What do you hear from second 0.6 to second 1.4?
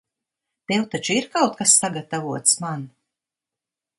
Tev taču ir